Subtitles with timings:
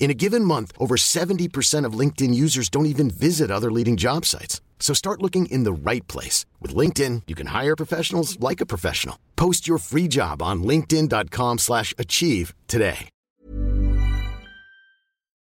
[0.00, 4.24] In a given month, over 70% of LinkedIn users don't even visit other leading job
[4.24, 4.60] sites.
[4.80, 6.46] So start looking in the right place.
[6.58, 9.16] With LinkedIn, you can hire professionals like a professional.
[9.36, 13.10] Post your free job on linkedin.com slash achieve today.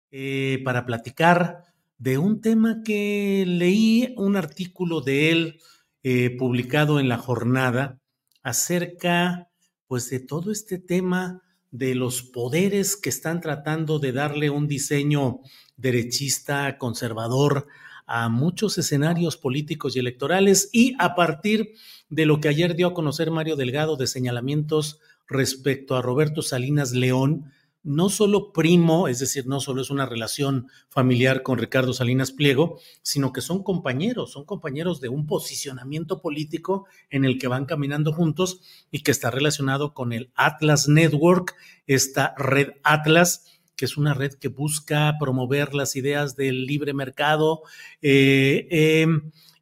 [0.10, 1.64] Eh, para platicar
[1.98, 5.60] de un tema que leí un artículo de él
[6.04, 8.00] eh, publicado en la jornada
[8.42, 9.50] acerca
[9.88, 11.42] pues de todo este tema
[11.78, 15.42] de los poderes que están tratando de darle un diseño
[15.76, 17.68] derechista, conservador
[18.08, 20.70] a muchos escenarios políticos y electorales.
[20.72, 21.74] Y a partir
[22.10, 26.94] de lo que ayer dio a conocer Mario Delgado de señalamientos respecto a Roberto Salinas
[26.94, 27.52] León,
[27.88, 32.80] no solo primo, es decir, no solo es una relación familiar con Ricardo Salinas Pliego,
[33.02, 38.12] sino que son compañeros, son compañeros de un posicionamiento político en el que van caminando
[38.12, 38.60] juntos
[38.92, 41.56] y que está relacionado con el Atlas Network,
[41.86, 43.46] esta red Atlas
[43.78, 47.62] que es una red que busca promover las ideas del libre mercado
[48.02, 49.08] eh, eh,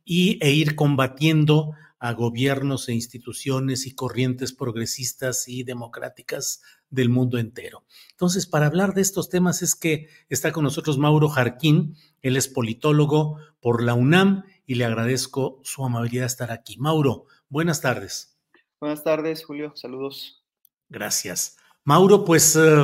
[0.06, 6.62] y, e ir combatiendo a gobiernos e instituciones y corrientes progresistas y democráticas
[6.96, 7.84] del mundo entero.
[8.12, 12.48] Entonces, para hablar de estos temas es que está con nosotros Mauro Jarquín, él es
[12.48, 16.78] politólogo por la UNAM y le agradezco su amabilidad de estar aquí.
[16.78, 18.40] Mauro, buenas tardes.
[18.80, 20.44] Buenas tardes, Julio, saludos.
[20.90, 21.58] Gracias.
[21.84, 22.84] Mauro, pues eh,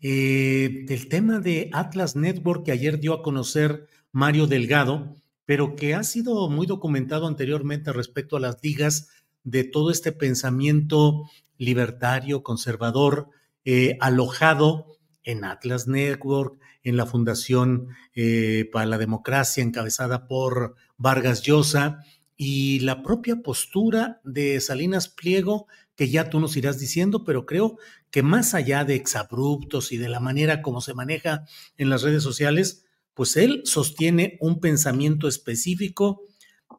[0.00, 5.94] eh, del tema de Atlas Network que ayer dio a conocer Mario Delgado, pero que
[5.94, 9.10] ha sido muy documentado anteriormente respecto a las ligas
[9.44, 13.28] de todo este pensamiento libertario, conservador,
[13.64, 14.86] eh, alojado
[15.24, 22.00] en Atlas Network, en la Fundación eh, para la Democracia, encabezada por Vargas Llosa,
[22.36, 27.78] y la propia postura de Salinas Pliego, que ya tú nos irás diciendo, pero creo
[28.10, 31.44] que más allá de exabruptos y de la manera como se maneja
[31.76, 32.84] en las redes sociales,
[33.14, 36.22] pues él sostiene un pensamiento específico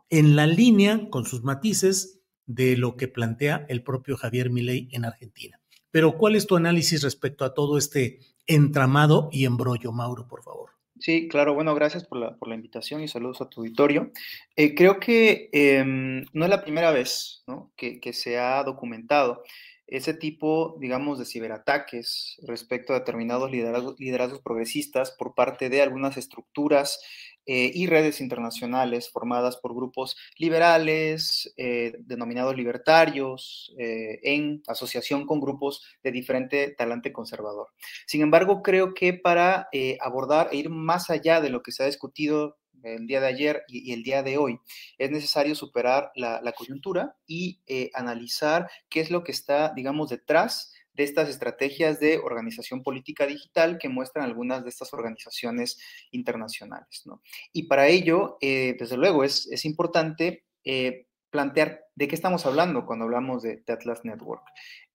[0.09, 5.05] en la línea, con sus matices, de lo que plantea el propio Javier Milei en
[5.05, 5.62] Argentina.
[5.93, 8.17] Pero, ¿cuál es tu análisis respecto a todo este
[8.47, 10.71] entramado y embrollo, Mauro, por favor?
[10.99, 14.11] Sí, claro, bueno, gracias por la, por la invitación y saludos a tu auditorio.
[14.55, 17.43] Eh, creo que em, no es la primera vez
[17.75, 19.43] que, que, se ha documentado
[19.87, 26.99] ese tipo, digamos, de ciberataques respecto a determinados liderazgos, progresistas por parte de algunas estructuras
[27.45, 35.41] eh, y redes internacionales formadas por grupos liberales, eh, denominados libertarios, eh, en asociación con
[35.41, 37.67] grupos de diferente talante conservador.
[38.07, 39.67] Sin embargo, creo que para
[39.99, 43.63] abordar e ir más allá de lo que se ha discutido el día de ayer
[43.67, 44.59] y, el día de hoy,
[44.97, 50.73] es necesario superar la, coyuntura y eh, analizar qué es lo que está, digamos, detrás
[50.93, 55.79] de estas estrategias de organización política digital que muestran algunas de estas organizaciones
[56.11, 57.03] internacionales.
[57.51, 63.05] Y para ello, eh, desde luego, es, importante eh, plantear de qué estamos hablando cuando
[63.05, 64.43] hablamos de, Atlas Network.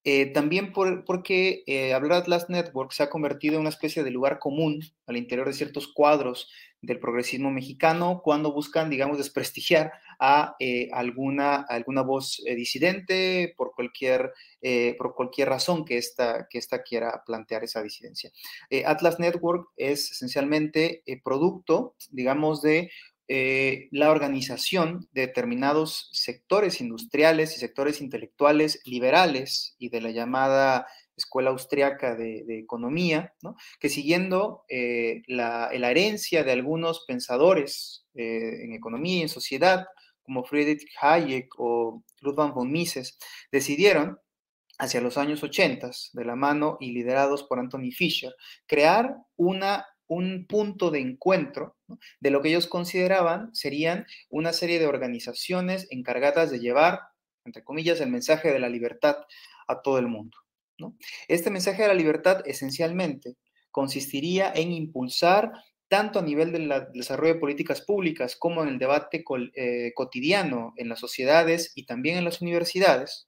[0.03, 1.63] Eh, también porque
[1.93, 5.47] hablar de Atlas Network se ha convertido en una especie de lugar común al interior
[5.47, 6.47] de ciertos cuadros
[6.81, 13.73] del progresismo mexicano cuando buscan, digamos, desprestigiar a eh, alguna, alguna voz eh, disidente por
[13.73, 18.31] cualquier, eh, por cualquier razón que ésta que esta quiera plantear esa disidencia.
[18.85, 22.91] Atlas Network es esencialmente producto, digamos, de
[23.29, 30.87] la organización de determinados sectores industriales y sectores intelectuales liberales y de la llamada
[31.19, 33.33] Escuela Austriaca de, Economía,
[33.79, 39.85] que siguiendo eh, la, herencia de algunos pensadores eh, en economía y en sociedad,
[40.23, 43.17] como Friedrich Hayek o Ludwig von Mises,
[43.51, 44.19] decidieron
[44.77, 48.33] hacia los años 80, de la mano y liderados por Anthony Fisher,
[48.65, 51.77] crear una, un punto de encuentro
[52.19, 56.99] de lo que ellos consideraban serían una serie de organizaciones encargadas de llevar,
[57.45, 59.17] entre comillas, el mensaje de la libertad
[59.67, 60.37] a todo el mundo.
[61.27, 63.35] Este mensaje de la libertad esencialmente
[63.71, 65.51] consistiría en impulsar
[65.89, 69.23] tanto a nivel del desarrollo de políticas públicas como en el debate
[69.55, 73.27] eh, cotidiano en las sociedades y también en las universidades,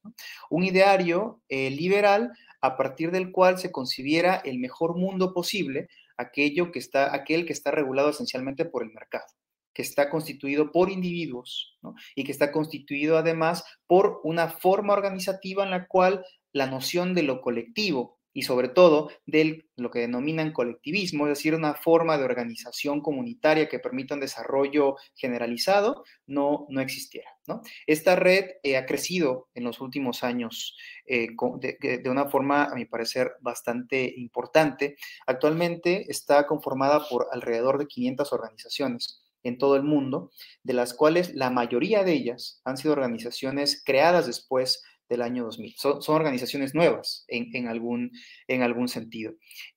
[0.50, 2.31] un ideario eh, liberal
[2.62, 5.88] a partir del cual se concibiera el mejor mundo posible,
[6.22, 9.26] aquello que está, aquel que está regulado esencialmente por el mercado
[9.74, 11.78] que está constituido por individuos
[12.16, 17.24] y que está constituido además por una forma organizativa en la cual la noción de
[17.24, 22.24] lo colectivo y sobre todo de lo que denominan colectivismo, es decir, una forma de
[22.24, 27.30] organización comunitaria que permita un desarrollo generalizado, no, no existiera.
[27.48, 27.62] ¿no?
[27.88, 31.30] Esta red eh, ha crecido en los últimos años eh,
[31.60, 34.95] de, de, una forma, a mi parecer, bastante importante.
[35.27, 40.31] Actualmente está conformada por alrededor de 500 organizaciones en todo el mundo,
[40.63, 45.75] de las cuales la mayoría de ellas han sido organizaciones creadas después del año 2000.
[45.78, 48.12] Son, organizaciones nuevas en, algún,
[48.48, 49.34] en algún sentido.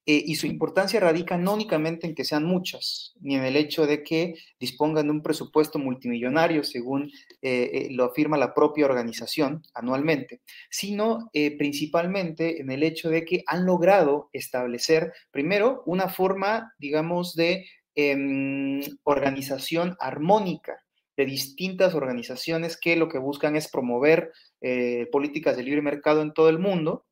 [0.07, 3.85] Eh, y su importancia radica no únicamente en que sean muchas, ni en el hecho
[3.87, 7.11] de que dispongan de un presupuesto multimillonario, según
[7.43, 10.41] eh, eh, lo afirma la propia organización anualmente,
[10.71, 17.67] sino principalmente en el hecho de que han logrado establecer, primero, una forma, digamos, de
[17.97, 20.84] em, organización armónica
[21.17, 26.33] de distintas organizaciones que lo que buscan es promover eh, políticas de libre mercado en
[26.33, 27.07] todo el mundo.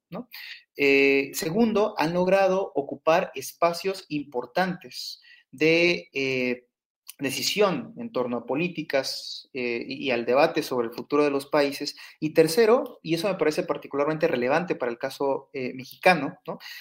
[0.77, 6.67] Eh, segundo, han logrado ocupar espacios importantes de eh,
[7.19, 11.95] decisión en torno a políticas y, al debate sobre el futuro de los países.
[12.19, 16.39] Y tercero, y eso me parece particularmente relevante para el caso mexicano,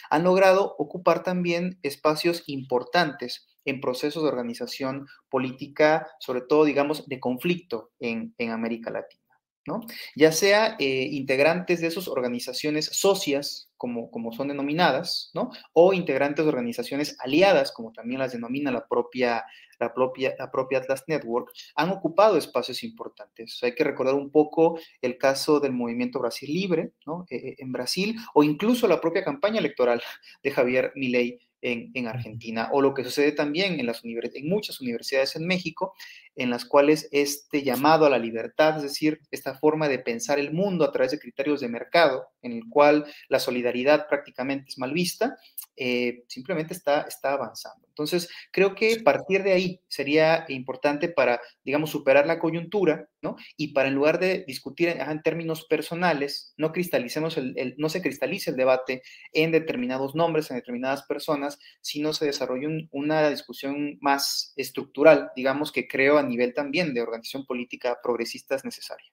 [0.09, 7.19] han logrado ocupar también espacios importantes en procesos de organización política, sobre todo, digamos, de
[7.19, 9.21] conflicto en, América Latina.
[9.67, 9.81] ¿no?
[10.15, 15.51] Ya sea eh, integrantes de esas organizaciones socias, como, como son denominadas, ¿no?
[15.73, 19.45] o integrantes de organizaciones aliadas, como también las denomina la propia,
[19.79, 23.59] la propia, la propia Atlas Network, han ocupado espacios importantes.
[23.61, 27.25] hay que recordar un poco el caso del movimiento Brasil Libre ¿no?
[27.29, 30.01] Eh, eh, en Brasil, o incluso la propia campaña electoral
[30.43, 35.35] de Javier Milei en, Argentina, o lo que sucede también en, las en muchas universidades
[35.35, 35.93] en México,
[36.35, 40.53] en las cuales este llamado a la libertad, es decir, esta forma de pensar el
[40.53, 44.93] mundo a través de criterios de mercado, en el cual la solidaridad prácticamente es mal
[44.93, 45.37] vista,
[45.75, 47.87] eh, simplemente está, está avanzando.
[47.91, 53.35] Entonces, creo que partir de ahí sería importante para, digamos, superar la coyuntura, ¿no?
[53.57, 58.51] Y para en lugar de discutir en, términos personales, no cristalicemos el, no se cristalice
[58.51, 65.31] el debate en determinados nombres, en determinadas personas, sino se desarrolle una discusión más estructural,
[65.35, 69.11] digamos, que creo a nivel también de organización política progresista es necesaria.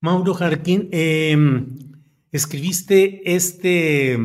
[0.00, 1.66] Mauro Jarquín, em,
[2.30, 4.16] escribiste este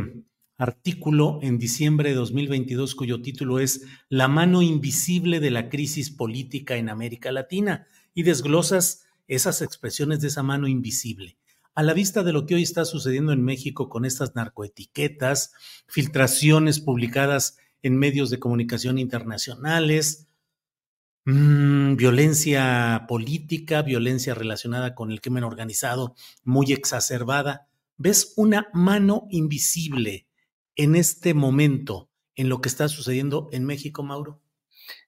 [0.64, 6.78] artículo en diciembre de 2022 cuyo título es La mano invisible de la crisis política
[6.78, 11.38] en América Latina y desglosas esas expresiones de esa mano invisible.
[11.76, 15.52] A la vista de lo que hoy está sucediendo en México con estas narcoetiquetas,
[15.88, 20.30] filtraciones publicadas en medios de comunicación internacionales,
[21.26, 26.16] mmm, violencia política, violencia relacionada con el crimen organizado
[26.46, 27.68] muy exacerbada,
[27.98, 30.28] ¿ves una mano invisible
[30.76, 34.42] en este momento en lo que está sucediendo en México, Mauro?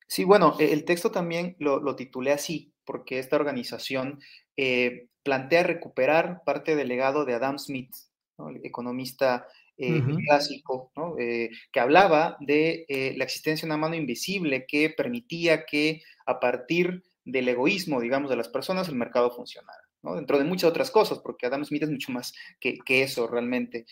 [0.08, 4.20] Sí, bueno, e, el texto también lo, titulé así, porque esta organización
[4.58, 7.94] eh, plantea recuperar parte del legado de Adam Smith,
[8.38, 12.86] el economista eh, clásico, eh, que hablaba de
[13.18, 18.36] la existencia de una mano invisible que permitía que a partir del egoísmo, digamos, de
[18.36, 19.80] las personas, el mercado funcionara.
[20.04, 23.88] dentro de muchas otras cosas, porque Adam Smith es mucho más que, que eso realmente.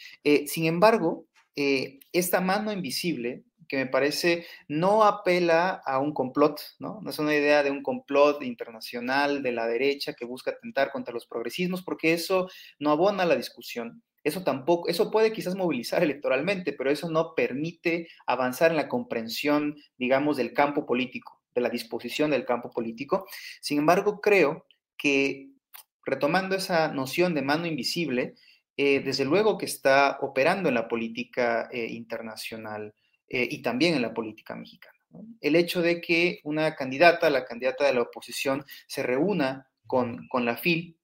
[0.46, 7.00] sin embargo, esta mano invisible que me parece no apela a un complot, ¿no?
[7.02, 11.14] No es una idea de un complot internacional de la derecha que busca atentar contra
[11.14, 14.04] los progresismos, porque eso no abona la discusión.
[14.24, 19.76] Eso tampoco, eso puede quizás movilizar electoralmente, pero eso no permite avanzar en la comprensión,
[19.98, 23.26] digamos, del campo político, de la disposición del campo político.
[23.62, 24.66] Sin embargo, creo
[24.98, 25.50] que
[26.06, 28.36] retomando esa noción de mano invisible,
[28.78, 32.94] eh, desde luego que está operando en la política eh, internacional
[33.28, 34.98] eh, y también en la política mexicana.
[35.42, 40.46] El hecho de que una candidata, la candidata de la oposición, se reúna con, con
[40.46, 40.98] la FIL,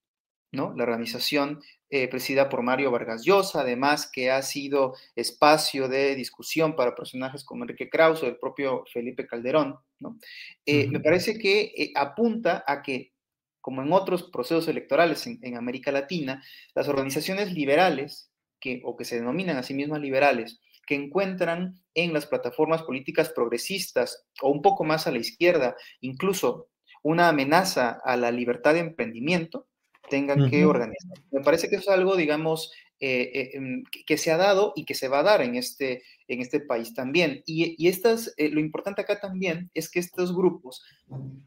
[0.51, 0.73] ¿no?
[0.75, 1.61] la organización
[1.91, 7.43] eh, presidida por Mario Vargas Llosa, además que ha sido espacio de discusión para personajes
[7.43, 10.19] como Enrique Krause o el propio Felipe Calderón, ¿no?
[10.67, 13.13] Eh, me parece que apunta a que,
[13.61, 16.43] como en otros procesos electorales en, en América Latina,
[16.75, 22.13] las organizaciones liberales, que, o que se denominan a sí mismas liberales, que encuentran en
[22.13, 26.69] las plataformas políticas progresistas o un poco más a la izquierda, incluso
[27.03, 29.67] una amenaza a la libertad de emprendimiento,
[30.09, 31.17] tengan que organizar.
[31.31, 34.83] Me parece que eso es algo, digamos, eh, eh, em, que se ha dado y
[34.83, 37.43] que se va a dar en este, en este país también.
[37.45, 40.83] Y, estas, eh, lo importante acá también es que estos grupos,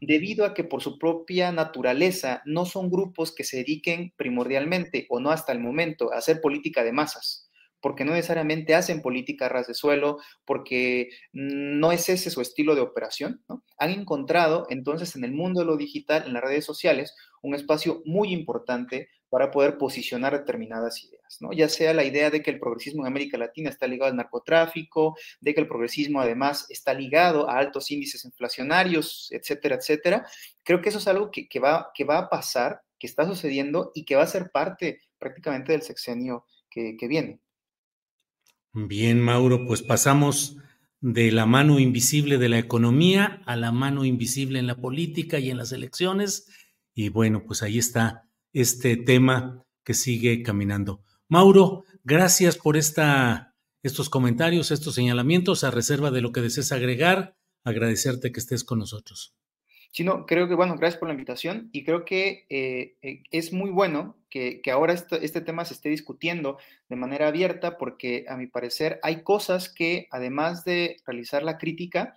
[0.01, 5.19] debido a que por su propia naturaleza no son grupos que se dediquen primordialmente o
[5.19, 7.42] no hasta el momento a hacer política de masas,
[7.83, 12.81] porque no necesariamente hacen política ras de suelo, porque no es ese su estilo de
[12.81, 13.43] operación,
[13.77, 18.01] han encontrado entonces en el mundo de lo digital, en las redes sociales, un espacio
[18.05, 21.39] muy importante para poder posicionar determinadas ideas.
[21.57, 25.17] Ya sea la idea de que el progresismo en América Latina está ligado al narcotráfico,
[25.41, 30.25] de que el progresismo además está ligado a altos índices inflacionarios, etcétera, etcétera.
[30.63, 34.23] Creo que eso es algo que va a pasar, que está sucediendo y que va
[34.23, 37.41] a ser parte prácticamente del sexenio que viene.
[38.73, 40.57] Bien, Mauro, pues pasamos
[40.99, 45.51] de la mano invisible de la economía a la mano invisible en la política y
[45.51, 46.47] en las elecciones.
[46.95, 51.03] Y bueno, pues ahí está este tema que sigue caminando.
[51.29, 57.37] Mauro, gracias por esta, estos comentarios, estos señalamientos, a reserva de lo que desees agregar,
[57.63, 59.35] agradecerte que estés con nosotros
[59.93, 63.69] sino creo que, bueno, gracias por la invitación y creo que eh, eh, es muy
[63.69, 66.57] bueno que, ahora este, tema se esté discutiendo
[66.89, 72.15] de manera abierta porque a mi parecer hay cosas que además de realizar la crítica,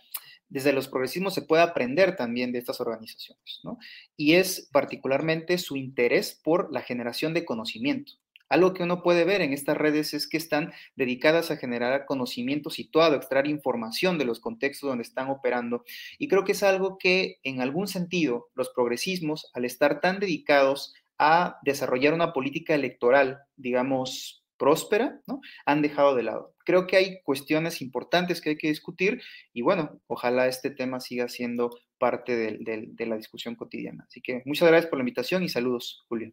[0.48, 3.78] desde los progresismos se puede aprender también de estas organizaciones, ¿no?
[4.16, 8.14] Y es particularmente su interés por la generación de conocimiento.
[8.48, 12.70] Algo que uno puede ver en estas redes es que están dedicadas a generar conocimiento
[12.70, 15.84] situado, a extraer información de los contextos donde están operando.
[16.18, 20.94] Y creo que es algo que en algún sentido los progresismos, al estar tan dedicados
[21.18, 25.40] a desarrollar una política electoral, digamos, próspera, ¿no?
[25.66, 26.54] Han dejado de lado.
[26.64, 29.22] Creo que hay cuestiones importantes que hay que discutir
[29.52, 34.04] y bueno, ojalá este tema siga siendo parte de la discusión cotidiana.
[34.08, 36.32] Así que muchas gracias por la invitación y saludos, Julio.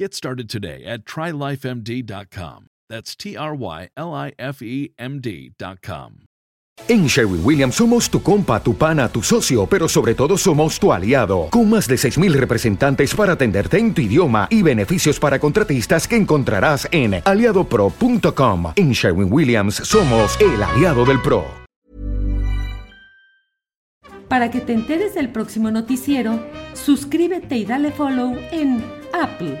[0.00, 2.68] Get started today at trylifemd.com.
[2.88, 6.24] That's T R Y L I F E M D.com.
[6.88, 10.90] En Sherwin Williams somos tu compa, tu pana, tu socio, pero sobre todo somos tu
[10.90, 16.08] aliado, con más de 6.000 representantes para atenderte en tu idioma y beneficios para contratistas
[16.08, 18.72] que encontrarás en aliadopro.com.
[18.76, 21.44] En Sherwin Williams somos el aliado del PRO.
[24.30, 26.40] Para que te enteres del próximo noticiero,
[26.72, 29.60] suscríbete y dale follow en Apple,